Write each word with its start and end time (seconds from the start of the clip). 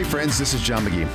Hey, 0.00 0.08
friends, 0.08 0.38
this 0.38 0.54
is 0.54 0.62
John 0.62 0.86
McGee. 0.86 1.06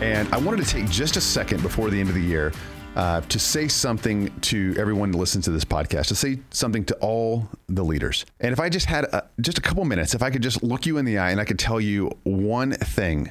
And 0.00 0.26
I 0.32 0.38
wanted 0.38 0.64
to 0.64 0.70
take 0.70 0.88
just 0.88 1.18
a 1.18 1.20
second 1.20 1.60
before 1.60 1.90
the 1.90 2.00
end 2.00 2.08
of 2.08 2.14
the 2.14 2.22
year 2.22 2.54
uh, 2.96 3.20
to 3.20 3.38
say 3.38 3.68
something 3.68 4.32
to 4.40 4.74
everyone 4.78 5.10
that 5.10 5.18
listens 5.18 5.44
to 5.44 5.50
this 5.50 5.62
podcast, 5.62 6.06
to 6.06 6.14
say 6.14 6.38
something 6.50 6.82
to 6.86 6.94
all 7.02 7.46
the 7.68 7.84
leaders. 7.84 8.24
And 8.40 8.54
if 8.54 8.58
I 8.58 8.70
just 8.70 8.86
had 8.86 9.04
a, 9.04 9.28
just 9.42 9.58
a 9.58 9.60
couple 9.60 9.84
minutes, 9.84 10.14
if 10.14 10.22
I 10.22 10.30
could 10.30 10.42
just 10.42 10.62
look 10.62 10.86
you 10.86 10.96
in 10.96 11.04
the 11.04 11.18
eye 11.18 11.32
and 11.32 11.38
I 11.38 11.44
could 11.44 11.58
tell 11.58 11.82
you 11.82 12.16
one 12.22 12.72
thing, 12.72 13.30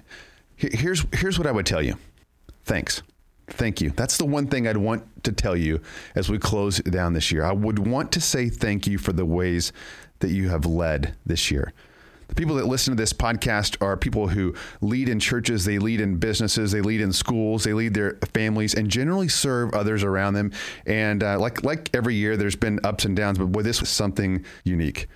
here's, 0.57 1.03
here's 1.11 1.39
what 1.39 1.47
I 1.47 1.51
would 1.53 1.65
tell 1.65 1.81
you 1.81 1.95
thanks. 2.65 3.01
Thank 3.47 3.81
you. 3.81 3.89
That's 3.89 4.17
the 4.17 4.25
one 4.25 4.45
thing 4.45 4.67
I'd 4.67 4.77
want 4.77 5.23
to 5.23 5.31
tell 5.31 5.57
you 5.57 5.81
as 6.13 6.29
we 6.29 6.37
close 6.37 6.77
down 6.81 7.13
this 7.13 7.31
year. 7.31 7.43
I 7.43 7.51
would 7.51 7.79
want 7.79 8.11
to 8.11 8.21
say 8.21 8.47
thank 8.47 8.85
you 8.85 8.99
for 8.99 9.11
the 9.11 9.25
ways 9.25 9.73
that 10.19 10.29
you 10.29 10.49
have 10.49 10.67
led 10.67 11.15
this 11.25 11.49
year. 11.49 11.73
The 12.29 12.35
people 12.35 12.55
that 12.55 12.67
listen 12.67 12.95
to 12.95 13.01
this 13.01 13.11
podcast 13.11 13.75
are 13.81 13.97
people 13.97 14.27
who 14.27 14.53
lead 14.81 15.09
in 15.09 15.19
churches, 15.19 15.65
they 15.65 15.79
lead 15.79 15.99
in 15.99 16.17
businesses, 16.17 16.71
they 16.71 16.81
lead 16.81 17.01
in 17.01 17.11
schools, 17.11 17.63
they 17.63 17.73
lead 17.73 17.95
their 17.95 18.17
families, 18.33 18.75
and 18.75 18.87
generally 18.87 19.27
serve 19.27 19.73
others 19.73 20.03
around 20.03 20.35
them. 20.35 20.51
And 20.85 21.23
uh, 21.23 21.39
like 21.39 21.63
like 21.63 21.89
every 21.93 22.15
year, 22.15 22.37
there's 22.37 22.55
been 22.55 22.79
ups 22.83 23.03
and 23.05 23.15
downs, 23.15 23.39
but 23.39 23.51
boy, 23.51 23.63
this 23.63 23.81
was 23.81 23.89
something 23.89 24.45
unique. 24.63 25.07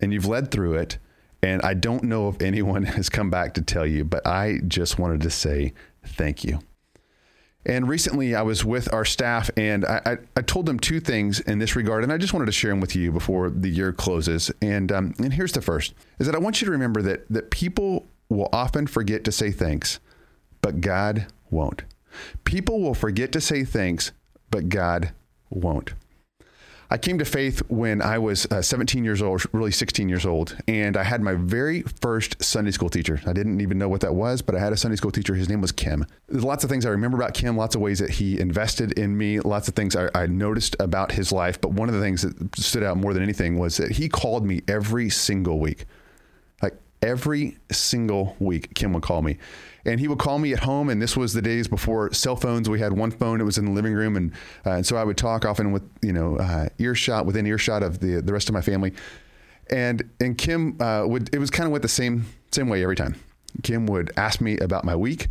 And 0.00 0.12
you've 0.12 0.26
led 0.26 0.50
through 0.50 0.74
it. 0.74 0.98
And 1.42 1.62
I 1.62 1.74
don't 1.74 2.04
know 2.04 2.28
if 2.28 2.40
anyone 2.40 2.84
has 2.96 3.08
come 3.08 3.28
back 3.28 3.54
to 3.54 3.62
tell 3.62 3.86
you, 3.86 4.04
but 4.04 4.26
I 4.26 4.60
just 4.66 4.98
wanted 4.98 5.22
to 5.22 5.30
say 5.30 5.74
thank 6.04 6.44
you. 6.44 6.60
And 7.66 7.88
recently, 7.88 8.36
I 8.36 8.42
was 8.42 8.64
with 8.64 8.92
our 8.94 9.04
staff, 9.04 9.50
and 9.56 9.84
I, 9.84 10.00
I, 10.06 10.16
I, 10.36 10.42
told 10.42 10.66
them 10.66 10.78
two 10.78 11.00
things 11.00 11.40
in 11.40 11.58
this 11.58 11.74
regard, 11.74 12.04
and 12.04 12.12
I 12.12 12.16
just 12.16 12.32
wanted 12.32 12.46
to 12.46 12.52
share 12.52 12.70
them 12.70 12.80
with 12.80 12.94
you 12.94 13.10
before 13.10 13.50
the 13.50 13.68
year 13.68 13.92
closes. 13.92 14.52
And 14.62 14.92
um, 14.92 15.14
and 15.18 15.32
here's 15.32 15.50
the 15.50 15.60
first: 15.60 15.92
is 16.20 16.26
that 16.26 16.36
I 16.36 16.38
want 16.38 16.60
you 16.60 16.66
to 16.66 16.70
remember 16.70 17.02
that 17.02 17.26
that 17.28 17.50
people 17.50 18.06
will 18.28 18.48
often 18.52 18.86
forget 18.86 19.24
to 19.24 19.32
say 19.32 19.50
thanks, 19.50 19.98
but 20.62 20.80
God 20.80 21.26
won't. 21.50 21.82
People 22.44 22.80
will 22.80 22.94
forget 22.94 23.32
to 23.32 23.40
say 23.40 23.64
thanks, 23.64 24.12
but 24.52 24.68
God 24.68 25.12
won't. 25.50 25.94
I 26.88 26.98
came 26.98 27.18
to 27.18 27.24
faith 27.24 27.62
when 27.68 28.00
I 28.00 28.18
was 28.18 28.46
uh, 28.50 28.62
17 28.62 29.04
years 29.04 29.20
old, 29.20 29.44
really 29.52 29.72
16 29.72 30.08
years 30.08 30.24
old, 30.24 30.56
and 30.68 30.96
I 30.96 31.02
had 31.02 31.20
my 31.20 31.34
very 31.34 31.82
first 31.82 32.42
Sunday 32.42 32.70
school 32.70 32.88
teacher. 32.88 33.20
I 33.26 33.32
didn't 33.32 33.60
even 33.60 33.76
know 33.76 33.88
what 33.88 34.02
that 34.02 34.14
was, 34.14 34.40
but 34.40 34.54
I 34.54 34.60
had 34.60 34.72
a 34.72 34.76
Sunday 34.76 34.96
school 34.96 35.10
teacher. 35.10 35.34
His 35.34 35.48
name 35.48 35.60
was 35.60 35.72
Kim. 35.72 36.06
There's 36.28 36.44
lots 36.44 36.62
of 36.62 36.70
things 36.70 36.86
I 36.86 36.90
remember 36.90 37.16
about 37.16 37.34
Kim, 37.34 37.56
lots 37.56 37.74
of 37.74 37.80
ways 37.80 37.98
that 37.98 38.10
he 38.10 38.38
invested 38.38 38.92
in 38.92 39.18
me, 39.18 39.40
lots 39.40 39.66
of 39.66 39.74
things 39.74 39.96
I, 39.96 40.08
I 40.14 40.26
noticed 40.26 40.76
about 40.78 41.12
his 41.12 41.32
life. 41.32 41.60
But 41.60 41.72
one 41.72 41.88
of 41.88 41.94
the 41.94 42.00
things 42.00 42.22
that 42.22 42.56
stood 42.56 42.84
out 42.84 42.96
more 42.96 43.12
than 43.12 43.22
anything 43.22 43.58
was 43.58 43.78
that 43.78 43.92
he 43.92 44.08
called 44.08 44.44
me 44.44 44.62
every 44.68 45.10
single 45.10 45.58
week. 45.58 45.86
Like 46.62 46.74
every 47.02 47.58
single 47.72 48.36
week, 48.38 48.74
Kim 48.74 48.92
would 48.92 49.02
call 49.02 49.22
me 49.22 49.38
and 49.86 50.00
he 50.00 50.08
would 50.08 50.18
call 50.18 50.38
me 50.38 50.52
at 50.52 50.60
home. 50.60 50.90
And 50.90 51.00
this 51.00 51.16
was 51.16 51.32
the 51.32 51.40
days 51.40 51.68
before 51.68 52.12
cell 52.12 52.36
phones. 52.36 52.68
We 52.68 52.80
had 52.80 52.92
one 52.92 53.10
phone; 53.10 53.40
it 53.40 53.44
was 53.44 53.56
in 53.56 53.64
the 53.64 53.70
living 53.70 53.94
room, 53.94 54.16
and, 54.16 54.32
uh, 54.66 54.70
and 54.72 54.86
so 54.86 54.96
I 54.96 55.04
would 55.04 55.16
talk 55.16 55.44
often 55.44 55.72
with 55.72 55.82
you 56.02 56.12
know 56.12 56.36
uh, 56.36 56.68
earshot 56.78 57.24
within 57.24 57.46
earshot 57.46 57.82
of 57.82 58.00
the 58.00 58.20
the 58.20 58.32
rest 58.32 58.48
of 58.48 58.52
my 58.52 58.60
family. 58.60 58.92
And 59.70 60.10
and 60.20 60.36
Kim 60.36 60.80
uh, 60.80 61.06
would 61.06 61.34
it 61.34 61.38
was 61.38 61.50
kind 61.50 61.66
of 61.66 61.72
went 61.72 61.82
the 61.82 61.88
same 61.88 62.26
same 62.50 62.68
way 62.68 62.82
every 62.82 62.96
time. 62.96 63.16
Kim 63.62 63.86
would 63.86 64.12
ask 64.16 64.40
me 64.40 64.58
about 64.58 64.84
my 64.84 64.94
week, 64.94 65.28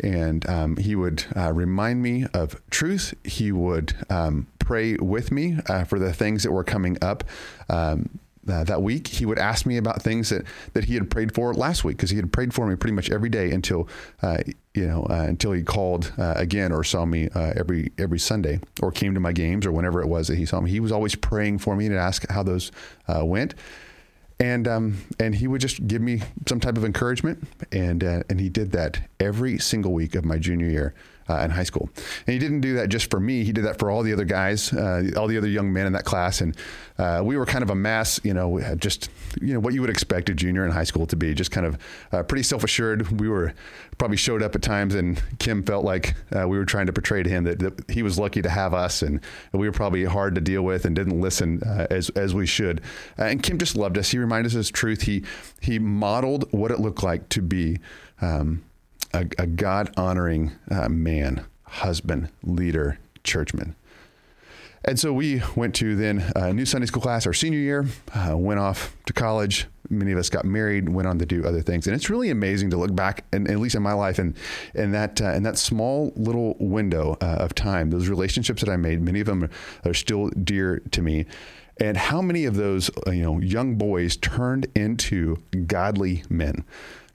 and 0.00 0.48
um, 0.48 0.76
he 0.76 0.96
would 0.96 1.24
uh, 1.36 1.52
remind 1.52 2.02
me 2.02 2.26
of 2.32 2.60
truth. 2.70 3.14
He 3.24 3.52
would 3.52 3.94
um, 4.08 4.46
pray 4.58 4.94
with 4.94 5.30
me 5.30 5.58
uh, 5.68 5.84
for 5.84 5.98
the 5.98 6.12
things 6.12 6.42
that 6.42 6.52
were 6.52 6.64
coming 6.64 6.96
up. 7.02 7.24
Um, 7.68 8.18
uh, 8.48 8.64
that 8.64 8.82
week, 8.82 9.08
he 9.08 9.26
would 9.26 9.38
ask 9.38 9.66
me 9.66 9.76
about 9.76 10.02
things 10.02 10.30
that, 10.30 10.44
that 10.72 10.84
he 10.84 10.94
had 10.94 11.10
prayed 11.10 11.34
for 11.34 11.52
last 11.54 11.84
week 11.84 11.96
because 11.96 12.10
he 12.10 12.16
had 12.16 12.32
prayed 12.32 12.54
for 12.54 12.66
me 12.66 12.76
pretty 12.76 12.94
much 12.94 13.10
every 13.10 13.28
day 13.28 13.50
until 13.50 13.88
uh, 14.22 14.38
you 14.74 14.86
know 14.86 15.04
uh, 15.10 15.24
until 15.28 15.52
he 15.52 15.62
called 15.62 16.12
uh, 16.18 16.34
again 16.36 16.72
or 16.72 16.84
saw 16.84 17.04
me 17.04 17.28
uh, 17.34 17.52
every 17.56 17.92
every 17.98 18.18
Sunday 18.18 18.60
or 18.80 18.90
came 18.92 19.14
to 19.14 19.20
my 19.20 19.32
games 19.32 19.66
or 19.66 19.72
whenever 19.72 20.00
it 20.00 20.06
was 20.06 20.28
that 20.28 20.36
he 20.36 20.46
saw 20.46 20.60
me. 20.60 20.70
He 20.70 20.80
was 20.80 20.92
always 20.92 21.14
praying 21.14 21.58
for 21.58 21.76
me 21.76 21.86
and 21.86 21.94
ask 21.94 22.28
how 22.30 22.42
those 22.42 22.70
uh, 23.08 23.24
went. 23.24 23.54
And 24.38 24.68
um, 24.68 24.98
and 25.18 25.34
he 25.34 25.48
would 25.48 25.62
just 25.62 25.86
give 25.86 26.02
me 26.02 26.22
some 26.46 26.60
type 26.60 26.76
of 26.76 26.84
encouragement, 26.84 27.48
and 27.72 28.02
and 28.02 28.38
he 28.38 28.50
did 28.50 28.72
that 28.72 29.00
every 29.18 29.58
single 29.58 29.94
week 29.94 30.14
of 30.14 30.26
my 30.26 30.36
junior 30.36 30.68
year 30.68 30.94
uh, 31.28 31.38
in 31.38 31.50
high 31.50 31.64
school. 31.64 31.88
And 32.26 32.34
he 32.34 32.38
didn't 32.38 32.60
do 32.60 32.74
that 32.74 32.88
just 32.88 33.10
for 33.10 33.20
me. 33.20 33.44
He 33.44 33.52
did 33.52 33.64
that 33.64 33.78
for 33.78 33.90
all 33.90 34.02
the 34.02 34.12
other 34.12 34.24
guys, 34.24 34.72
uh, 34.72 35.10
all 35.16 35.26
the 35.26 35.38
other 35.38 35.48
young 35.48 35.72
men 35.72 35.86
in 35.86 35.92
that 35.92 36.04
class. 36.04 36.40
And 36.40 36.56
uh, 36.98 37.22
we 37.24 37.36
were 37.36 37.46
kind 37.46 37.62
of 37.62 37.70
a 37.70 37.74
mass, 37.74 38.20
you 38.22 38.32
know, 38.32 38.60
just, 38.76 39.10
you 39.40 39.52
know, 39.52 39.60
what 39.60 39.74
you 39.74 39.80
would 39.80 39.90
expect 39.90 40.30
a 40.30 40.34
junior 40.34 40.64
in 40.64 40.70
high 40.70 40.84
school 40.84 41.06
to 41.06 41.16
be, 41.16 41.34
just 41.34 41.50
kind 41.50 41.66
of 41.66 41.78
uh, 42.12 42.22
pretty 42.22 42.42
self 42.42 42.64
assured. 42.64 43.20
We 43.20 43.28
were 43.28 43.52
probably 43.98 44.16
showed 44.16 44.42
up 44.42 44.54
at 44.54 44.62
times, 44.62 44.94
and 44.94 45.22
Kim 45.38 45.62
felt 45.62 45.84
like 45.84 46.14
uh, 46.34 46.46
we 46.48 46.58
were 46.58 46.64
trying 46.64 46.86
to 46.86 46.92
portray 46.92 47.22
to 47.22 47.30
him 47.30 47.44
that, 47.44 47.58
that, 47.58 47.90
he 47.90 48.02
was 48.02 48.18
lucky 48.18 48.42
to 48.42 48.50
have 48.50 48.74
us, 48.74 49.02
and 49.02 49.20
we 49.52 49.66
were 49.66 49.72
probably 49.72 50.04
hard 50.04 50.34
to 50.34 50.40
deal 50.40 50.62
with 50.62 50.84
and 50.84 50.94
didn't 50.94 51.20
listen 51.20 51.62
uh, 51.62 51.86
as, 51.90 52.10
as 52.10 52.34
we 52.34 52.46
should. 52.46 52.80
and 53.16 53.42
Kim 53.42 53.58
just 53.58 53.76
loved 53.76 53.98
us. 53.98 54.10
He 54.10 54.18
reminded 54.18 54.54
us 54.54 54.68
of 54.68 54.72
truth. 54.72 55.02
He, 55.02 55.24
he 55.60 55.78
modeled 55.78 56.50
what 56.52 56.70
it 56.70 56.80
looked 56.80 57.02
like 57.02 57.28
to 57.30 57.42
be. 57.42 57.78
Um, 58.20 58.62
a, 59.16 59.42
a 59.42 59.46
God 59.46 59.92
honoring 59.96 60.52
uh, 60.70 60.88
man, 60.88 61.46
husband, 61.64 62.30
leader, 62.42 62.98
churchman. 63.24 63.74
And 64.84 65.00
so 65.00 65.12
we 65.12 65.42
went 65.56 65.74
to 65.76 65.96
then 65.96 66.30
a 66.36 66.52
new 66.52 66.64
Sunday 66.64 66.86
school 66.86 67.02
class 67.02 67.26
our 67.26 67.32
senior 67.32 67.58
year, 67.58 67.86
uh, 68.14 68.36
went 68.36 68.60
off 68.60 68.96
to 69.06 69.12
college. 69.12 69.66
Many 69.90 70.12
of 70.12 70.18
us 70.18 70.28
got 70.30 70.44
married, 70.44 70.88
went 70.88 71.08
on 71.08 71.18
to 71.18 71.26
do 71.26 71.44
other 71.44 71.60
things. 71.60 71.86
And 71.86 71.96
it's 71.96 72.08
really 72.08 72.30
amazing 72.30 72.70
to 72.70 72.76
look 72.76 72.94
back, 72.94 73.24
and 73.32 73.50
at 73.50 73.58
least 73.58 73.74
in 73.74 73.82
my 73.82 73.94
life, 73.94 74.18
and 74.18 74.36
in 74.74 74.92
that 74.92 75.20
uh, 75.20 75.32
in 75.32 75.42
that 75.44 75.58
small 75.58 76.12
little 76.16 76.56
window 76.58 77.16
uh, 77.20 77.36
of 77.38 77.54
time, 77.54 77.90
those 77.90 78.08
relationships 78.08 78.62
that 78.62 78.70
I 78.70 78.76
made, 78.76 79.00
many 79.00 79.20
of 79.20 79.26
them 79.26 79.48
are 79.84 79.94
still 79.94 80.28
dear 80.30 80.82
to 80.90 81.02
me. 81.02 81.26
And 81.78 81.96
how 81.96 82.22
many 82.22 82.46
of 82.46 82.56
those 82.56 82.90
uh, 83.06 83.10
you 83.10 83.22
know 83.22 83.40
young 83.40 83.76
boys 83.76 84.16
turned 84.16 84.66
into 84.74 85.42
godly 85.66 86.24
men? 86.28 86.64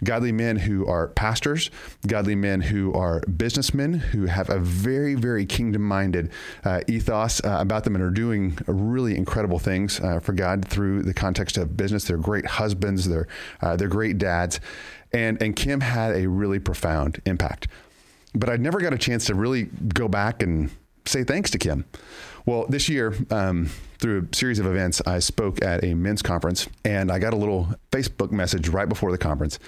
Godly 0.04 0.32
men 0.32 0.58
who 0.58 0.86
are 0.86 1.10
pastors, 1.10 1.70
godly 2.08 2.36
men 2.36 2.62
who 2.62 2.94
are 2.94 3.22
businessmen, 3.22 3.94
who 3.94 4.26
have 4.26 4.50
a 4.50 4.60
very, 4.60 5.16
very 5.16 5.46
kingdom 5.46 5.82
minded 5.82 6.32
uh, 6.64 6.82
ethos 6.88 7.44
uh, 7.44 7.58
about 7.60 7.84
them 7.84 7.96
and 7.96 8.04
are 8.04 8.12
doing 8.12 8.58
really 8.68 9.16
incredible 9.16 9.60
things 9.60 10.00
uh, 10.00 10.20
for 10.20 10.34
God 10.34 10.68
through 10.68 11.04
the 11.04 11.14
context 11.14 11.58
of 11.58 11.78
business. 11.78 12.06
They're 12.06 12.18
great 12.18 12.46
husbands, 12.46 13.08
they're, 13.08 13.28
uh, 13.62 13.76
they're 13.76 13.88
great 13.88 14.18
dads. 14.18 14.60
And, 15.14 15.42
and 15.42 15.56
Kim 15.56 15.82
had 15.82 16.16
a 16.16 16.28
really 16.28 16.60
profound 16.60 17.22
impact. 17.26 17.68
But 18.34 18.50
I 18.50 18.56
never 18.56 18.80
got 18.80 18.94
a 18.94 18.98
chance 18.98 19.26
to 19.26 19.36
really 19.36 19.64
go 19.64 20.08
back 20.08 20.42
and 20.42 20.72
say 21.06 21.24
thanks 21.24 21.50
to 21.52 21.58
Kim. 21.58 21.86
Well, 22.46 22.66
this 22.68 22.90
year, 22.90 23.14
um, 23.30 23.70
through 24.00 24.28
a 24.32 24.36
series 24.36 24.60
of 24.60 24.66
events, 24.66 25.02
I 25.06 25.20
spoke 25.20 25.64
at 25.64 25.84
a 25.84 25.94
men's 25.94 26.22
conference 26.22 26.68
and 26.84 27.12
I 27.12 27.20
got 27.20 27.34
a 27.34 27.38
little 27.38 27.68
Facebook 27.92 28.32
message 28.32 28.68
right 28.70 28.90
before 28.90 29.12
the 29.12 29.18
conference 29.18 29.60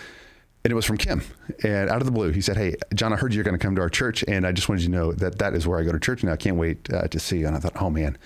and 0.64 0.72
it 0.72 0.76
was 0.76 0.86
from 0.86 0.98
Kim. 0.98 1.22
And 1.64 1.90
out 1.90 1.98
of 1.98 2.06
the 2.06 2.12
blue, 2.12 2.32
he 2.32 2.42
said, 2.42 2.58
"Hey, 2.58 2.76
John, 2.94 3.12
I 3.12 3.18
heard 3.18 3.34
you're 3.34 3.44
going 3.44 3.58
to 3.58 3.64
come 3.64 3.76
to 3.76 3.82
our 3.82 3.90
church, 3.90 4.24
and 4.28 4.48
I 4.48 4.52
just 4.52 4.70
wanted 4.70 4.84
you 4.84 4.90
to 4.90 4.94
know 4.94 5.12
that 5.14 5.40
that 5.40 5.54
is 5.54 5.68
where 5.68 5.80
I 5.80 5.84
go 5.84 5.92
to 5.92 6.00
church, 6.00 6.24
and 6.24 6.32
I 6.32 6.38
can't 6.38 6.56
wait 6.56 6.92
uh, 6.92 7.08
to 7.08 7.20
see 7.20 7.40
you." 7.40 7.48
And 7.48 7.56
I 7.56 7.60
thought, 7.60 7.82
"Oh 7.82 7.90
man!" 7.90 8.18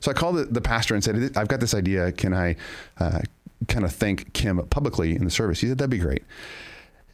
So 0.00 0.10
I 0.10 0.14
called 0.14 0.36
the, 0.36 0.44
the 0.44 0.60
pastor 0.60 0.94
and 0.94 1.02
said, 1.02 1.36
"I've 1.36 1.48
got 1.48 1.60
this 1.60 1.74
idea. 1.74 2.12
Can 2.12 2.34
I 2.34 2.56
uh, 2.98 3.20
kind 3.68 3.84
of 3.84 3.92
thank 3.92 4.32
Kim 4.34 4.58
publicly 4.68 5.16
in 5.16 5.24
the 5.24 5.30
service?" 5.30 5.60
He 5.60 5.68
said, 5.68 5.78
"That'd 5.78 5.90
be 5.90 5.98
great." 5.98 6.22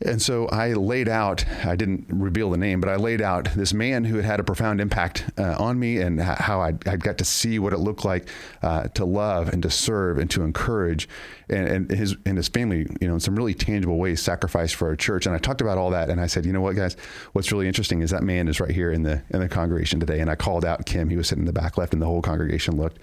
And 0.05 0.21
so 0.21 0.47
I 0.49 0.73
laid 0.73 1.09
out, 1.09 1.45
I 1.65 1.77
didn't 1.77 2.07
reveal 2.09 2.51
the 2.51 2.57
name, 2.57 2.81
but 2.81 2.91
I 2.91 2.97
laid 2.97 3.21
out 3.21 3.49
this 3.55 3.73
man 3.73 4.05
who 4.05 4.17
had 4.17 4.25
had 4.25 4.41
a 4.41 4.45
profound 4.45 4.81
impact 4.81 5.25
uh, 5.39 5.57
on 5.59 5.79
me 5.79 5.99
and 5.99 6.21
how 6.21 6.61
I, 6.61 6.73
got 6.73 7.19
to 7.19 7.25
see 7.25 7.59
what 7.59 7.73
it 7.73 7.79
looked 7.79 8.05
like 8.05 8.29
uh, 8.63 8.89
to 8.89 9.05
love 9.05 9.49
and 9.49 9.63
to 9.63 9.71
serve 9.71 10.19
and 10.19 10.31
to 10.31 10.43
encourage 10.43 11.09
and, 11.49 11.69
and, 11.69 11.91
his 11.91 12.17
and 12.25 12.37
his 12.37 12.49
family, 12.49 12.87
you 13.01 13.09
know, 13.09 13.15
in 13.15 13.21
some 13.21 13.37
really 13.37 13.55
tangible 13.55 13.99
ways, 13.99 14.23
sacrifice 14.23 14.73
for 14.73 14.89
our 14.89 14.97
church. 14.97 15.27
And 15.27 15.35
I 15.35 15.39
talked 15.39 15.61
about 15.61 15.79
all 15.79 15.91
that, 15.91 16.11
and 16.11 16.21
I 16.21 16.27
said, 16.27 16.47
you 16.47 16.53
know 16.53 16.61
what, 16.61 16.77
guys, 16.77 16.97
what's 17.33 17.53
really 17.53 17.67
interesting 17.67 18.01
is 18.01 18.11
that 18.11 18.23
man 18.23 18.49
is 18.49 18.61
right 18.61 18.71
here 18.71 18.91
in 18.91 19.03
the 19.03 19.23
in 19.31 19.41
the 19.41 19.49
congregation 19.49 20.01
today. 20.01 20.21
And 20.21 20.31
I 20.31 20.35
called 20.35 20.65
out 20.65 20.87
Kim; 20.87 21.11
he 21.11 21.17
was 21.17 21.29
sitting 21.29 21.43
in 21.43 21.47
the 21.47 21.53
back 21.53 21.77
left, 21.77 21.93
and 21.93 22.01
the 22.01 22.07
whole 22.07 22.23
congregation 22.23 22.77
looked 22.77 22.99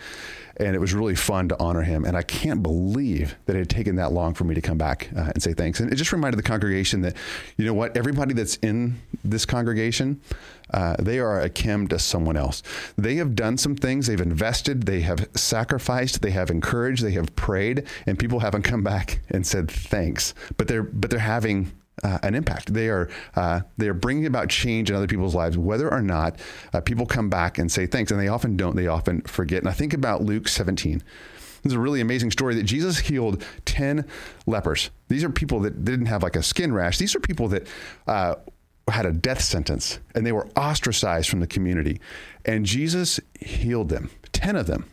and 0.59 0.75
it 0.75 0.79
was 0.79 0.93
really 0.93 1.15
fun 1.15 1.47
to 1.49 1.59
honor 1.59 1.81
him. 1.81 2.05
And 2.05 2.17
I 2.17 2.21
can't 2.21 2.61
believe 2.61 3.35
that 3.45 3.55
it 3.55 3.59
had 3.59 3.69
taken 3.69 3.95
that 3.95 4.11
long 4.11 4.33
for 4.33 4.43
me 4.43 4.55
to 4.55 4.61
come 4.61 4.77
back 4.77 5.09
uh, 5.15 5.31
and 5.33 5.41
say 5.41 5.53
thanks. 5.53 5.79
And 5.79 5.91
it 5.91 5.95
just 5.95 6.11
reminded 6.11 6.37
the 6.37 6.43
congregation 6.43 7.01
that, 7.01 7.15
you 7.57 7.65
know 7.65 7.73
what, 7.73 7.95
everybody 7.95 8.33
that's 8.33 8.57
in 8.57 8.99
this 9.23 9.45
congregation, 9.45 10.21
uh, 10.73 10.95
they 10.99 11.19
are 11.19 11.41
akin 11.41 11.87
to 11.87 11.97
someone 11.97 12.37
else. 12.37 12.61
They 12.97 13.15
have 13.15 13.35
done 13.35 13.57
some 13.57 13.75
things, 13.75 14.07
they've 14.07 14.19
invested, 14.19 14.83
they 14.83 15.01
have 15.01 15.27
sacrificed, 15.33 16.21
they 16.21 16.31
have 16.31 16.51
encouraged, 16.51 17.03
they 17.03 17.11
have 17.11 17.35
prayed, 17.35 17.87
and 18.05 18.19
people 18.19 18.39
haven't 18.39 18.63
come 18.63 18.83
back 18.83 19.21
and 19.29 19.47
said 19.47 19.71
thanks. 19.71 20.33
But 20.57 20.67
they're 20.67 20.83
but 20.83 21.09
they're 21.09 21.19
having 21.19 21.71
uh, 22.03 22.19
an 22.23 22.35
impact. 22.35 22.73
They 22.73 22.89
are 22.89 23.09
uh, 23.35 23.61
they 23.77 23.87
are 23.87 23.93
bringing 23.93 24.25
about 24.25 24.49
change 24.49 24.89
in 24.89 24.95
other 24.95 25.07
people's 25.07 25.35
lives, 25.35 25.57
whether 25.57 25.91
or 25.91 26.01
not 26.01 26.39
uh, 26.73 26.81
people 26.81 27.05
come 27.05 27.29
back 27.29 27.57
and 27.57 27.71
say 27.71 27.87
thanks. 27.87 28.11
And 28.11 28.19
they 28.19 28.27
often 28.27 28.57
don't. 28.57 28.75
They 28.75 28.87
often 28.87 29.21
forget. 29.21 29.59
And 29.59 29.69
I 29.69 29.73
think 29.73 29.93
about 29.93 30.21
Luke 30.21 30.47
17. 30.47 31.03
This 31.61 31.71
is 31.71 31.75
a 31.75 31.79
really 31.79 31.99
amazing 31.99 32.31
story 32.31 32.55
that 32.55 32.63
Jesus 32.63 32.99
healed 32.99 33.43
10 33.65 34.05
lepers. 34.45 34.91
These 35.09 35.23
are 35.23 35.29
people 35.29 35.59
that 35.61 35.83
didn't 35.83 36.05
have 36.05 36.23
like 36.23 36.37
a 36.37 36.43
skin 36.43 36.73
rash. 36.73 36.97
These 36.97 37.15
are 37.15 37.19
people 37.19 37.49
that 37.49 37.67
uh, 38.07 38.35
had 38.89 39.05
a 39.05 39.11
death 39.11 39.41
sentence 39.41 39.99
and 40.15 40.25
they 40.25 40.31
were 40.31 40.47
ostracized 40.55 41.29
from 41.29 41.41
the 41.41 41.47
community. 41.47 41.99
And 42.45 42.65
Jesus 42.65 43.19
healed 43.39 43.89
them, 43.89 44.09
10 44.31 44.55
of 44.55 44.67
them, 44.67 44.85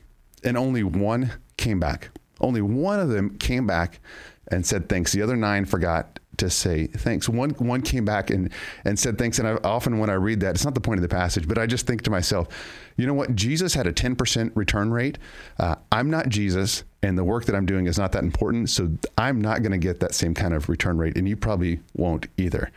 and 0.42 0.56
only 0.56 0.82
one 0.82 1.32
came 1.56 1.78
back. 1.78 2.10
Only 2.40 2.60
one 2.60 3.00
of 3.00 3.08
them 3.08 3.38
came 3.38 3.66
back 3.66 4.00
and 4.48 4.66
said 4.66 4.88
thanks. 4.88 5.12
The 5.12 5.22
other 5.22 5.36
nine 5.36 5.64
forgot 5.64 6.18
to 6.38 6.50
say 6.50 6.86
thanks. 6.86 7.28
One 7.28 7.50
one 7.50 7.82
came 7.82 8.04
back 8.04 8.30
and 8.30 8.50
and 8.84 8.98
said 8.98 9.18
thanks. 9.18 9.38
And 9.38 9.48
I, 9.48 9.58
often 9.64 9.98
when 9.98 10.10
I 10.10 10.14
read 10.14 10.40
that, 10.40 10.54
it's 10.54 10.64
not 10.64 10.74
the 10.74 10.80
point 10.80 10.98
of 10.98 11.02
the 11.02 11.14
passage, 11.14 11.46
but 11.48 11.58
I 11.58 11.66
just 11.66 11.86
think 11.86 12.02
to 12.02 12.10
myself, 12.10 12.48
you 12.96 13.06
know 13.06 13.14
what? 13.14 13.34
Jesus 13.34 13.74
had 13.74 13.86
a 13.86 13.92
ten 13.92 14.16
percent 14.16 14.52
return 14.54 14.90
rate. 14.90 15.18
Uh, 15.58 15.76
I'm 15.92 16.10
not 16.10 16.28
Jesus, 16.28 16.84
and 17.02 17.16
the 17.16 17.24
work 17.24 17.44
that 17.46 17.54
I'm 17.54 17.66
doing 17.66 17.86
is 17.86 17.98
not 17.98 18.12
that 18.12 18.22
important. 18.22 18.70
So 18.70 18.90
I'm 19.18 19.40
not 19.40 19.62
going 19.62 19.72
to 19.72 19.78
get 19.78 20.00
that 20.00 20.14
same 20.14 20.34
kind 20.34 20.54
of 20.54 20.68
return 20.68 20.98
rate, 20.98 21.16
and 21.16 21.28
you 21.28 21.36
probably 21.36 21.80
won't 21.94 22.26
either. 22.36 22.70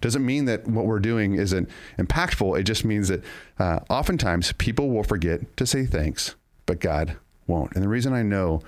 Doesn't 0.00 0.24
mean 0.24 0.44
that 0.44 0.66
what 0.68 0.86
we're 0.86 1.00
doing 1.00 1.34
isn't 1.34 1.68
impactful. 1.98 2.58
It 2.58 2.62
just 2.62 2.84
means 2.84 3.08
that 3.08 3.24
uh, 3.58 3.80
oftentimes 3.90 4.52
people 4.52 4.90
will 4.90 5.02
forget 5.02 5.56
to 5.56 5.66
say 5.66 5.86
thanks, 5.86 6.36
but 6.66 6.78
God 6.78 7.16
won't. 7.48 7.74
And 7.74 7.82
the 7.82 7.88
reason 7.88 8.12
I 8.12 8.22
know 8.22 8.60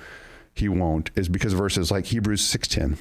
He 0.54 0.68
won't 0.68 1.10
is 1.14 1.28
because 1.28 1.52
verses 1.52 1.92
like 1.92 2.06
Hebrews 2.06 2.40
six 2.40 2.66
ten 2.66 2.98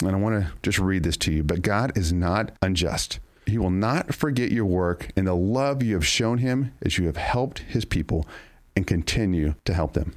and 0.00 0.10
I 0.10 0.18
want 0.18 0.42
to 0.44 0.52
just 0.62 0.78
read 0.78 1.02
this 1.02 1.16
to 1.18 1.32
you. 1.32 1.42
But 1.42 1.62
God 1.62 1.96
is 1.96 2.12
not 2.12 2.52
unjust. 2.62 3.18
He 3.46 3.58
will 3.58 3.70
not 3.70 4.14
forget 4.14 4.50
your 4.50 4.64
work 4.64 5.10
and 5.16 5.26
the 5.26 5.34
love 5.34 5.82
you 5.82 5.94
have 5.94 6.06
shown 6.06 6.38
him 6.38 6.72
as 6.82 6.98
you 6.98 7.06
have 7.06 7.16
helped 7.16 7.60
his 7.60 7.84
people 7.84 8.26
and 8.74 8.86
continue 8.86 9.54
to 9.64 9.72
help 9.72 9.92
them. 9.92 10.14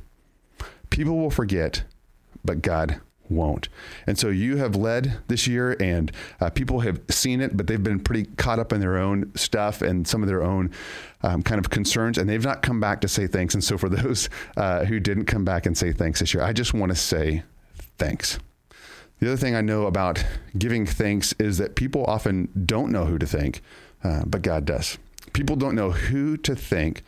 People 0.89 1.17
will 1.17 1.29
forget, 1.29 1.83
but 2.43 2.61
God 2.61 2.99
won't. 3.29 3.69
And 4.07 4.17
so 4.17 4.29
you 4.29 4.57
have 4.57 4.75
led 4.75 5.19
this 5.27 5.45
year, 5.45 5.77
and 5.79 6.11
uh, 6.41 6.49
people 6.49 6.79
have 6.79 6.99
seen 7.09 7.41
it, 7.41 7.55
but 7.55 7.67
they've 7.67 7.81
been 7.81 7.99
pretty 7.99 8.25
caught 8.37 8.57
up 8.57 8.73
in 8.73 8.81
their 8.81 8.97
own 8.97 9.31
stuff 9.35 9.83
and 9.83 10.07
some 10.07 10.23
of 10.23 10.27
their 10.27 10.43
own 10.43 10.71
um, 11.21 11.43
kind 11.43 11.59
of 11.59 11.69
concerns, 11.69 12.17
and 12.17 12.27
they've 12.27 12.43
not 12.43 12.63
come 12.63 12.79
back 12.79 13.01
to 13.01 13.07
say 13.07 13.27
thanks. 13.27 13.53
And 13.53 13.63
so 13.63 13.77
for 13.77 13.89
those 13.89 14.29
uh, 14.57 14.85
who 14.85 14.99
didn't 14.99 15.25
come 15.25 15.45
back 15.45 15.67
and 15.67 15.77
say 15.77 15.93
thanks 15.93 16.19
this 16.19 16.33
year, 16.33 16.43
I 16.43 16.53
just 16.53 16.73
want 16.73 16.91
to 16.91 16.95
say 16.95 17.43
thanks. 17.99 18.39
The 19.19 19.27
other 19.27 19.37
thing 19.37 19.55
I 19.55 19.61
know 19.61 19.85
about 19.85 20.23
giving 20.57 20.85
thanks 20.85 21.33
is 21.33 21.57
that 21.57 21.75
people 21.75 22.05
often 22.05 22.49
don't 22.65 22.91
know 22.91 23.05
who 23.05 23.19
to 23.19 23.27
thank, 23.27 23.61
uh, 24.03 24.23
but 24.25 24.41
God 24.41 24.65
does. 24.65 24.97
People 25.33 25.57
don't 25.57 25.75
know 25.75 25.91
who 25.91 26.37
to 26.37 26.55
thank, 26.55 27.03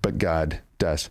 but 0.00 0.18
God 0.18 0.60
does. 0.78 1.10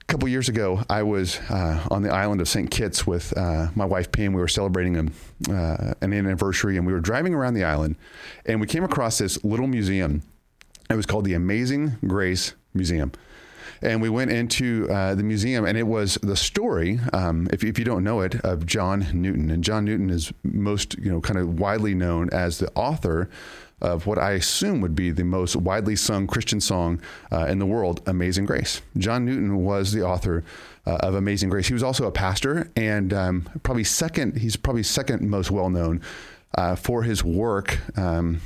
A 0.00 0.04
couple 0.06 0.28
years 0.28 0.48
ago, 0.48 0.82
I 0.90 1.04
was 1.04 1.38
uh, 1.48 1.86
on 1.90 2.02
the 2.02 2.10
island 2.10 2.40
of 2.40 2.48
St. 2.48 2.70
Kitts 2.70 3.06
with 3.06 3.36
uh, 3.36 3.68
my 3.76 3.84
wife 3.84 4.10
Pam. 4.10 4.32
We 4.32 4.40
were 4.40 4.48
celebrating 4.48 4.96
a, 4.96 5.52
uh, 5.52 5.94
an 6.00 6.12
anniversary, 6.12 6.76
and 6.76 6.84
we 6.84 6.92
were 6.92 7.00
driving 7.00 7.32
around 7.32 7.54
the 7.54 7.64
island, 7.64 7.94
and 8.44 8.60
we 8.60 8.66
came 8.66 8.82
across 8.82 9.18
this 9.18 9.42
little 9.44 9.68
museum. 9.68 10.22
It 10.90 10.96
was 10.96 11.06
called 11.06 11.24
the 11.24 11.34
Amazing 11.34 11.98
Grace 12.04 12.54
Museum 12.74 13.12
and 13.82 14.00
we 14.00 14.08
went 14.08 14.30
into 14.30 14.88
uh, 14.90 15.14
the 15.14 15.22
museum, 15.22 15.64
and 15.64 15.76
it 15.76 15.86
was 15.86 16.14
the 16.22 16.36
story, 16.36 17.00
um, 17.12 17.48
if, 17.52 17.64
if 17.64 17.78
you 17.78 17.84
don't 17.84 18.04
know 18.04 18.20
it, 18.20 18.36
of 18.44 18.66
John 18.66 19.06
Newton. 19.12 19.50
And 19.50 19.62
John 19.62 19.84
Newton 19.84 20.10
is 20.10 20.32
most, 20.42 20.96
you 20.98 21.10
know, 21.10 21.20
kind 21.20 21.38
of 21.38 21.58
widely 21.58 21.94
known 21.94 22.30
as 22.30 22.58
the 22.58 22.70
author 22.74 23.28
of 23.80 24.06
what 24.06 24.16
I 24.16 24.32
assume 24.32 24.80
would 24.80 24.94
be 24.94 25.10
the 25.10 25.24
most 25.24 25.56
widely 25.56 25.96
sung 25.96 26.28
Christian 26.28 26.60
song 26.60 27.00
uh, 27.32 27.46
in 27.46 27.58
the 27.58 27.66
world, 27.66 28.00
Amazing 28.06 28.46
Grace. 28.46 28.80
John 28.96 29.24
Newton 29.24 29.64
was 29.64 29.92
the 29.92 30.02
author 30.02 30.44
uh, 30.86 30.98
of 31.00 31.14
Amazing 31.14 31.50
Grace. 31.50 31.66
He 31.66 31.74
was 31.74 31.82
also 31.82 32.06
a 32.06 32.12
pastor, 32.12 32.70
and 32.76 33.12
um, 33.12 33.48
probably 33.64 33.84
second, 33.84 34.38
he's 34.38 34.56
probably 34.56 34.84
second 34.84 35.28
most 35.28 35.50
well 35.50 35.68
known 35.68 36.00
uh, 36.56 36.76
for 36.76 37.02
his 37.02 37.24
work. 37.24 37.78
Um, 37.98 38.40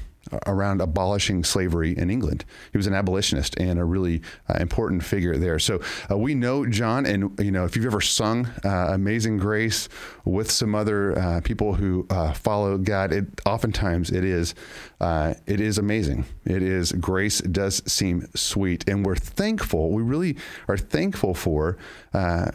around 0.46 0.80
abolishing 0.80 1.44
slavery 1.44 1.96
in 1.96 2.10
England. 2.10 2.44
He 2.72 2.78
was 2.78 2.86
an 2.86 2.94
abolitionist 2.94 3.58
and 3.58 3.78
a 3.78 3.84
really 3.84 4.22
uh, 4.48 4.58
important 4.58 5.04
figure 5.04 5.36
there. 5.36 5.58
So 5.58 5.80
uh, 6.10 6.18
we 6.18 6.34
know 6.34 6.66
John, 6.66 7.06
and 7.06 7.38
you 7.38 7.50
know 7.50 7.64
if 7.64 7.76
you've 7.76 7.86
ever 7.86 8.00
sung 8.00 8.46
uh, 8.64 8.88
"Amazing 8.90 9.38
Grace" 9.38 9.88
with 10.24 10.50
some 10.50 10.74
other 10.74 11.18
uh, 11.18 11.40
people 11.42 11.74
who 11.74 12.06
uh, 12.10 12.32
follow 12.32 12.78
God, 12.78 13.12
it 13.12 13.26
oftentimes 13.46 14.10
it 14.10 14.24
is 14.24 14.54
uh, 15.00 15.34
it 15.46 15.60
is 15.60 15.78
amazing. 15.78 16.24
It 16.44 16.62
is 16.62 16.92
grace 16.92 17.40
does 17.40 17.82
seem 17.90 18.28
sweet, 18.34 18.88
and 18.88 19.04
we're 19.04 19.16
thankful. 19.16 19.90
We 19.90 20.02
really 20.02 20.36
are 20.68 20.78
thankful 20.78 21.34
for 21.34 21.78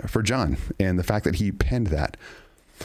for 0.07 0.23
John 0.23 0.57
and 0.79 0.97
the 0.97 1.03
fact 1.03 1.25
that 1.25 1.35
he 1.35 1.51
penned 1.51 1.87
that. 1.87 2.17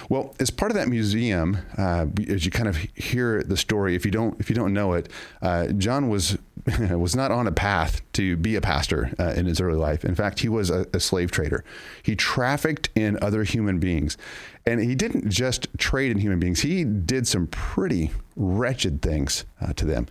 Well, 0.08 0.34
as 0.40 0.50
part 0.50 0.70
of 0.70 0.76
that 0.76 0.88
museum, 0.88 1.58
uh, 1.76 2.06
as 2.28 2.44
you 2.44 2.50
kind 2.50 2.68
of 2.68 2.76
hear 2.76 3.42
the 3.42 3.56
story, 3.56 3.94
if 3.94 4.04
you 4.04 4.10
don't 4.10 4.38
if 4.40 4.48
you 4.48 4.56
don't 4.56 4.72
know 4.72 4.92
it, 4.94 5.08
uh, 5.42 5.68
John 5.68 6.08
was 6.08 6.38
was 6.90 7.14
not 7.14 7.30
on 7.30 7.46
a 7.46 7.52
path 7.52 8.00
to 8.12 8.36
be 8.36 8.56
a 8.56 8.60
pastor 8.60 9.14
uh, 9.18 9.34
in 9.36 9.46
his 9.46 9.60
early 9.60 9.78
life. 9.78 10.04
In 10.04 10.14
fact, 10.14 10.40
he 10.40 10.48
was 10.48 10.70
a, 10.70 10.86
a, 10.92 10.98
slave 10.98 11.30
trader. 11.30 11.64
He 12.02 12.16
trafficked 12.16 12.88
in 12.96 13.18
other 13.22 13.44
human 13.44 13.78
beings, 13.78 14.16
and 14.64 14.80
he 14.80 14.94
didn't 14.96 15.30
just 15.30 15.68
trade 15.78 16.10
in 16.10 16.18
human 16.18 16.40
beings. 16.40 16.60
He 16.60 16.82
did 16.84 17.28
some 17.28 17.46
pretty 17.46 18.10
wretched 18.34 19.00
things 19.00 19.44
uh, 19.60 19.72
to 19.74 19.84
them 19.84 20.08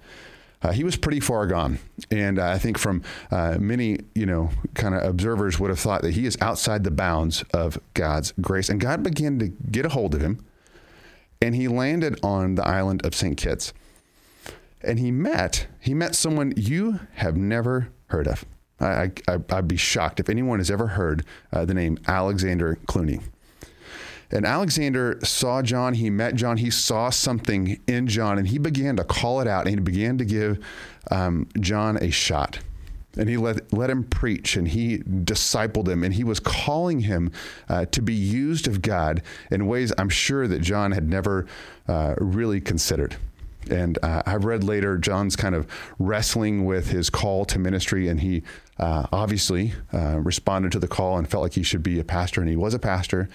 uh, 0.66 0.72
he 0.72 0.84
was 0.84 0.96
pretty 0.96 1.20
far 1.20 1.46
gone. 1.46 1.78
And 2.10 2.40
uh, 2.40 2.48
I 2.48 2.58
think 2.58 2.80
from 2.80 3.04
uh, 3.30 3.58
many, 3.60 4.00
you 4.16 4.26
know, 4.26 4.50
kind 4.74 4.96
of 4.96 5.04
observers 5.04 5.60
would 5.60 5.70
have 5.70 5.80
thought 5.80 6.02
that 6.02 6.16
he 6.16 6.26
is 6.26 6.36
outside 6.42 6.84
the 6.84 6.90
bounds 6.90 7.44
of 7.54 7.78
God's 7.94 8.34
grace. 8.42 8.68
And 8.68 8.80
God 8.82 9.04
began 9.04 9.38
to 9.38 9.50
get 9.50 9.86
a 9.86 9.90
hold 9.90 10.16
of 10.16 10.22
him, 10.22 10.44
and 11.40 11.54
he 11.54 11.68
landed 11.68 12.20
on 12.24 12.56
the 12.56 12.68
island 12.68 13.06
of 13.06 13.14
St. 13.14 13.38
Kitts. 13.38 13.74
And 14.82 14.98
he 14.98 15.12
met, 15.12 15.68
he 15.80 15.94
met 15.94 16.16
someone 16.16 16.52
you 16.56 17.00
have 17.14 17.38
never 17.38 17.90
heard 18.08 18.28
of. 18.28 18.44
I, 18.80 19.12
I, 19.28 19.38
would 19.38 19.68
be 19.68 19.78
shocked 19.78 20.20
if 20.20 20.30
anyone 20.30 20.60
has 20.60 20.72
ever 20.72 20.88
heard 20.88 21.24
uh, 21.54 21.64
the 21.66 21.76
name 21.76 22.00
Alexander 22.08 22.80
Clunie. 22.88 23.22
And 24.32 24.46
Alexander 24.46 25.20
saw 25.24 25.62
John, 25.62 25.94
he 25.94 26.10
met 26.10 26.36
John, 26.36 26.58
he 26.58 26.70
saw 26.70 27.10
something 27.10 27.80
in 27.88 28.08
John, 28.08 28.38
and 28.38 28.48
he 28.48 28.58
began 28.58 28.96
to 28.98 29.04
call 29.04 29.42
it 29.42 29.48
out 29.48 29.68
and 29.68 29.70
he 29.70 29.82
began 29.82 30.18
to 30.18 30.26
give 30.26 30.60
um, 31.12 31.48
John 31.60 31.98
a 32.02 32.10
shot. 32.10 32.60
And 33.18 33.30
he 33.30 33.38
let, 33.38 33.72
let 33.72 33.90
him 33.90 34.04
preach 34.04 34.58
and 34.58 34.68
he 34.68 34.98
discipled 34.98 35.88
him 35.88 36.04
and 36.04 36.14
he 36.14 36.24
was 36.24 36.40
calling 36.40 37.02
him 37.02 37.32
uh, 37.70 37.86
to 37.86 38.02
be 38.02 38.14
used 38.14 38.68
of 38.68 38.82
God 38.82 39.22
in 39.50 39.68
ways 39.68 39.94
I'm 39.98 40.10
sure 40.10 40.48
that 40.48 40.60
John 40.60 40.92
had 40.92 41.08
never 41.08 41.46
uh, 41.88 42.16
really 42.18 42.60
considered. 42.60 43.16
And 43.70 43.98
uh, 44.04 44.22
I've 44.26 44.46
read 44.46 44.64
later 44.64 44.98
John's 44.98 45.36
kind 45.36 45.56
of 45.56 45.68
wrestling 45.98 46.66
with 46.66 46.90
his 46.90 47.10
call 47.10 47.46
to 47.46 47.58
ministry, 47.58 48.08
and 48.08 48.20
he 48.20 48.44
uh, 48.78 49.08
obviously 49.12 49.74
uh, 49.92 50.20
responded 50.20 50.72
to 50.74 50.80
the 50.80 50.88
call 50.88 51.18
and 51.18 51.28
felt 51.28 51.44
like 51.44 51.54
he 51.54 51.64
should 51.64 51.82
be 51.82 52.00
a 52.00 52.04
pastor, 52.04 52.42
and 52.42 52.50
he 52.50 52.56
was 52.56 52.74
a 52.76 52.80
pastor 52.80 53.28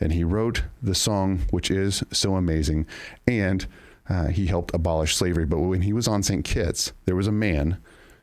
and 0.00 0.12
he 0.12 0.24
wrote 0.24 0.64
the 0.82 0.94
song, 0.94 1.42
which 1.50 1.70
is 1.70 2.02
so 2.12 2.36
amazing. 2.36 2.86
And 3.26 3.66
uh, 4.08 4.28
he 4.28 4.46
helped 4.46 4.74
abolish 4.74 5.16
slavery. 5.16 5.46
But 5.46 5.60
when 5.60 5.82
he 5.82 5.92
was 5.92 6.08
on 6.08 6.22
St. 6.22 6.44
Kitts, 6.44 6.92
there 7.04 7.16
was 7.16 7.26
a 7.26 7.32
man 7.32 7.78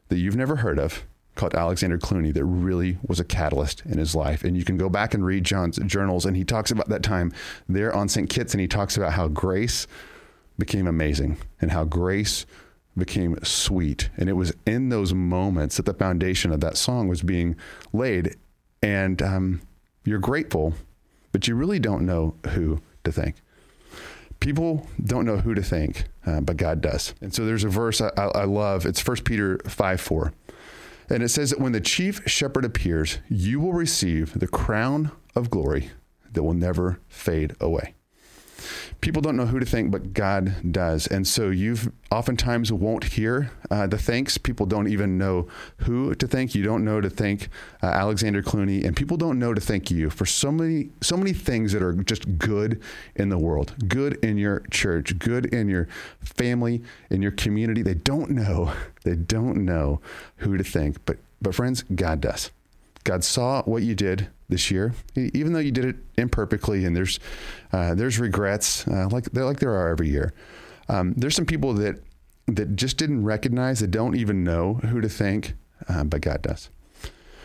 that 0.10 0.18
you've 0.18 0.36
never 0.36 0.58
heard 0.58 0.80
of 0.80 1.06
called 1.36 1.56
Alexander 1.56 1.98
Clunie 1.98 2.34
that 2.34 2.44
really 2.44 2.98
was 3.08 3.20
a 3.20 3.24
catalyst 3.24 3.82
in 3.86 3.98
his 3.98 4.14
life. 4.14 4.44
And 4.44 4.58
you 4.58 4.66
can 4.66 4.78
go 4.78 4.90
back 4.90 5.14
and 5.14 5.26
read 5.26 5.46
John's 5.46 5.78
journals, 5.86 6.26
and 6.26 6.36
he 6.36 6.44
talks 6.44 6.70
about 6.70 6.90
that 6.90 7.02
time 7.02 7.32
there 7.68 7.96
on 7.96 8.10
St. 8.10 8.30
Kitts, 8.30 8.54
and 8.54 8.60
he 8.60 8.68
talks 8.68 8.98
about 8.98 9.14
how 9.14 9.30
grace 9.30 9.88
became 10.58 10.86
amazing 10.86 11.38
and 11.62 11.72
how 11.72 11.86
grace 11.86 12.46
became 12.98 13.38
sweet. 13.44 14.10
And 14.18 14.28
it 14.28 14.34
was 14.34 14.54
in 14.66 14.90
those 14.90 15.14
moments 15.14 15.78
that 15.78 15.86
the 15.86 15.94
foundation 15.94 16.52
of 16.52 16.60
that 16.60 16.76
song 16.76 17.08
was 17.08 17.22
being 17.22 17.56
laid. 17.94 18.36
And 18.84 19.22
um, 19.22 19.62
you're 20.04 20.20
grateful 20.20 20.74
but 21.40 21.48
you 21.48 21.56
really 21.56 21.80
don't 21.80 22.06
know 22.06 22.36
who 22.50 22.82
to 23.06 23.14
thank. 23.14 23.36
People 24.42 24.86
don't 25.02 25.24
know 25.24 25.38
who 25.38 25.56
to 25.56 25.64
thank, 25.64 26.04
uh, 26.26 26.42
but 26.42 26.58
God 26.58 26.82
does. 26.82 27.14
And 27.22 27.34
so 27.34 27.46
there's 27.46 27.64
a 27.64 27.70
verse 27.70 28.02
I, 28.02 28.10
I 28.18 28.44
love. 28.44 28.86
It's 28.86 29.06
1 29.08 29.24
Peter 29.24 29.58
5 29.66 30.02
4. 30.02 30.34
And 31.10 31.24
it 31.24 31.30
says 31.30 31.52
that 31.52 31.62
when 31.62 31.72
the 31.72 31.80
chief 31.80 32.22
shepherd 32.26 32.66
appears, 32.66 33.20
you 33.30 33.62
will 33.62 33.72
receive 33.72 34.38
the 34.38 34.50
crown 34.50 35.12
of 35.34 35.50
glory 35.50 35.92
that 36.30 36.44
will 36.44 36.54
never 36.54 37.00
fade 37.08 37.56
away 37.62 37.94
people 39.02 39.22
don't 39.22 39.36
know 39.36 39.46
who 39.46 39.60
to 39.60 39.66
thank, 39.66 39.92
but 39.92 40.14
God 40.14 40.72
does. 40.72 41.08
And 41.08 41.28
so 41.28 41.50
you've 41.50 41.92
oftentimes 42.12 42.72
won't 42.72 43.04
hear 43.04 43.52
uh, 43.70 43.88
the 43.88 43.98
thanks. 43.98 44.38
People 44.38 44.66
don't 44.66 44.88
even 44.88 45.18
know 45.18 45.48
who 45.78 46.16
to 46.16 46.28
thank. 46.28 46.56
You 46.56 46.64
don't 46.64 46.84
know 46.84 47.02
to 47.02 47.10
thank 47.10 47.50
uh, 47.84 47.88
Alexander 47.88 48.42
Clunie, 48.42 48.86
and 48.86 48.96
people 48.96 49.18
don't 49.18 49.40
know 49.40 49.54
to 49.54 49.62
thank 49.62 49.92
you 49.92 50.10
for 50.10 50.26
so 50.26 50.52
many, 50.52 50.90
so 51.02 51.16
many 51.18 51.34
things 51.34 51.72
that 51.74 51.82
are 51.82 51.94
just 51.94 52.38
good 52.38 52.82
in 53.16 53.30
the 53.30 53.38
world, 53.38 53.76
good 53.88 54.14
in 54.24 54.38
your 54.38 54.62
church, 54.72 55.18
good 55.20 55.46
in 55.48 55.70
your 55.70 55.88
family, 56.22 56.82
in 57.10 57.22
your 57.22 57.32
community. 57.32 57.82
They 57.82 57.96
don't 57.96 58.32
know. 58.32 58.74
They 59.04 59.16
don't 59.16 59.66
know 59.66 60.02
who 60.38 60.58
to 60.58 60.64
thank, 60.64 61.04
but 61.06 61.18
but 61.42 61.56
friends, 61.56 61.84
God 61.84 62.20
does. 62.22 62.52
God 63.04 63.24
saw 63.24 63.64
what 63.64 63.84
you 63.84 63.96
did 63.96 64.28
this 64.50 64.72
year, 64.72 64.94
even 65.16 65.54
though 65.54 65.60
you 65.60 65.72
did 65.72 65.86
it 65.86 65.96
imperfectly, 66.18 66.86
and 66.86 66.96
there's 66.96 67.20
uh, 67.72 67.96
there's 67.96 68.20
regrets 68.20 68.88
uh, 68.88 69.08
like 69.10 69.34
like 69.34 69.60
there 69.60 69.76
are 69.76 69.90
every 69.90 70.10
year. 70.10 70.34
Um, 70.88 71.14
there's 71.16 71.36
some 71.36 71.46
people 71.46 71.74
that 71.76 72.02
that 72.48 72.76
just 72.76 72.98
didn't 72.98 73.24
recognize, 73.24 73.80
that 73.80 73.92
don't 73.92 74.16
even 74.16 74.44
know 74.44 74.76
who 74.76 75.02
to 75.02 75.10
thank, 75.10 75.54
uh, 75.88 76.04
but 76.04 76.22
God 76.22 76.42
does. 76.42 76.70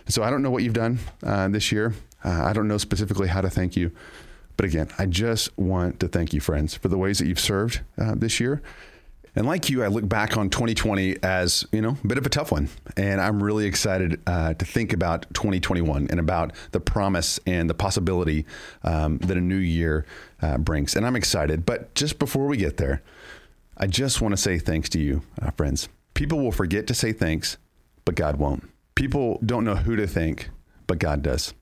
So 0.09 0.23
I 0.23 0.31
don't 0.31 0.43
know 0.43 0.51
what 0.51 0.63
you've 0.63 0.73
done 0.75 0.99
uh, 1.23 1.49
this 1.49 1.71
year. 1.71 1.95
Uh, 2.25 2.43
I 2.45 2.53
don't 2.55 2.69
know 2.69 2.79
specifically 2.79 3.29
how 3.29 3.43
to 3.43 3.51
thank 3.51 3.77
you, 3.77 3.91
but 4.57 4.65
again, 4.65 4.89
I 4.99 5.07
just 5.07 5.57
want 5.59 6.01
to 6.01 6.09
thank 6.09 6.33
you, 6.33 6.41
friends, 6.41 6.75
for 6.75 6.89
the 6.89 6.99
ways 6.99 7.19
that 7.19 7.27
you've 7.27 7.41
served 7.41 7.81
uh, 7.99 8.15
this 8.15 8.41
year 8.41 8.63
and 9.37 9.47
like 9.47 9.69
you, 9.69 9.83
I 9.83 9.89
look 9.89 10.09
back 10.09 10.37
on 10.37 10.49
2020 10.49 11.17
as, 11.23 11.67
you 11.73 11.81
know, 11.81 11.97
a 12.03 12.07
bit 12.07 12.19
of 12.19 12.27
a 12.27 12.29
tough 12.29 12.53
one. 12.53 12.69
And 12.97 13.21
I'm 13.21 13.43
really 13.43 13.67
excited 13.67 14.21
uh, 14.27 14.55
to 14.55 14.65
think 14.65 14.93
about 14.93 15.27
2021 15.35 16.07
and 16.09 16.21
about 16.21 16.53
the 16.71 16.81
promise 16.81 17.41
and 17.47 17.69
the 17.69 17.75
possibility 17.75 18.47
um, 18.85 19.19
that 19.19 19.37
a 19.37 19.41
new 19.41 19.57
year 19.57 20.07
uh, 20.41 20.59
brings. 20.59 20.95
And 20.95 21.05
I'm 21.05 21.17
excited. 21.17 21.67
But 21.67 21.95
just 21.95 22.19
before 22.19 22.47
we 22.47 22.57
get 22.57 22.77
there, 22.77 23.03
I 23.77 23.89
just 23.89 24.21
want 24.21 24.33
to 24.33 24.37
say 24.37 24.59
thanks 24.59 24.89
to 24.91 25.01
you, 25.01 25.23
uh, 25.43 25.51
friends. 25.53 25.89
People 26.15 26.39
will 26.39 26.53
forget 26.53 26.87
to 26.87 26.95
say 26.95 27.13
thanks, 27.13 27.57
but 28.05 28.15
God 28.15 28.37
won't. 28.37 28.69
People 28.95 29.41
don't 29.45 29.65
know 29.65 29.75
who 29.75 29.97
to 29.97 30.07
thank, 30.07 30.51
but 30.87 31.01
God 31.01 31.23
does. 31.23 31.55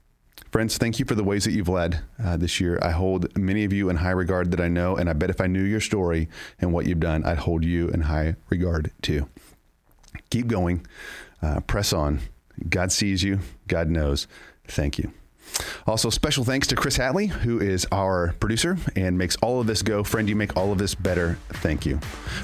Friends, 0.53 0.77
thank 0.77 0.99
you 0.99 1.07
for 1.07 1.15
the 1.15 1.25
ways 1.25 1.45
that 1.45 1.53
you've 1.53 1.71
led 1.71 2.03
uh, 2.23 2.37
this 2.37 2.61
year. 2.61 2.79
I 2.83 2.91
hold 2.91 3.35
many 3.39 3.65
of 3.65 3.73
you 3.73 3.89
in 3.89 3.97
high 3.97 4.11
regard 4.11 4.51
that 4.51 4.61
I 4.61 4.69
know, 4.69 4.97
and 4.97 5.09
I 5.09 5.15
bet 5.15 5.31
if 5.31 5.41
I 5.41 5.47
knew 5.47 5.63
your 5.63 5.81
story 5.81 6.29
and 6.61 6.75
what 6.75 6.87
you've 6.87 7.01
done, 7.01 7.25
I'd 7.25 7.39
hold 7.39 7.65
you 7.65 7.89
in 7.89 8.03
high 8.03 8.37
regard 8.51 8.91
too. 9.01 9.31
Keep 10.29 10.49
going, 10.49 10.87
uh, 11.41 11.61
press 11.61 11.95
on. 11.95 12.21
God 12.69 12.93
sees 12.93 13.23
you, 13.23 13.39
God 13.67 13.89
knows. 13.89 14.29
Thank 14.69 14.99
you. 14.99 15.11
Also, 15.87 16.11
special 16.11 16.45
thanks 16.45 16.67
to 16.67 16.77
Chris 16.77 16.99
Hatley, 16.99 17.31
who 17.31 17.59
is 17.59 17.87
our 17.91 18.35
producer 18.39 18.77
and 18.95 19.17
makes 19.17 19.37
all 19.37 19.59
of 19.59 19.67
this 19.67 19.81
go. 19.81 20.05
Friend, 20.05 20.29
you 20.29 20.37
make 20.37 20.55
all 20.55 20.71
of 20.71 20.77
this 20.77 20.95
better. 20.95 21.39
Thank 21.49 21.87
you. 21.87 21.97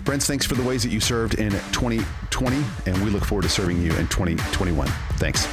Friends, 0.06 0.26
thanks 0.26 0.46
for 0.46 0.54
the 0.54 0.62
ways 0.62 0.82
that 0.82 0.90
you 0.90 1.00
served 1.00 1.34
in 1.34 1.50
2020, 1.50 2.64
and 2.86 3.04
we 3.04 3.10
look 3.10 3.26
forward 3.26 3.42
to 3.42 3.50
serving 3.50 3.82
you 3.82 3.90
in 3.96 4.08
2021. 4.08 4.88
Thanks. 5.18 5.46